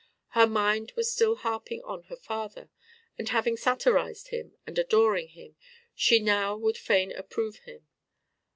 [0.29, 2.71] Her mind was still harping on her father;
[3.19, 5.55] and having satirized him, and adoring him,
[5.93, 7.85] she now would fain approve him.